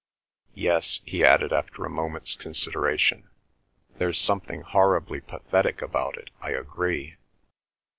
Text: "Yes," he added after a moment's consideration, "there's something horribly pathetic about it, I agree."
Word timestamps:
"Yes," 0.55 0.99
he 1.05 1.23
added 1.23 1.53
after 1.53 1.85
a 1.85 1.89
moment's 1.91 2.35
consideration, 2.35 3.29
"there's 3.99 4.17
something 4.19 4.61
horribly 4.63 5.21
pathetic 5.21 5.79
about 5.79 6.17
it, 6.17 6.31
I 6.41 6.49
agree." 6.53 7.17